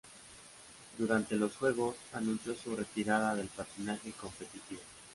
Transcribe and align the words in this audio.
Durante 0.97 1.35
los 1.35 1.55
Juegos, 1.57 1.95
anunció 2.13 2.55
su 2.55 2.75
retirada 2.75 3.35
del 3.35 3.45
patinaje 3.49 4.09
competitivo. 4.13 4.81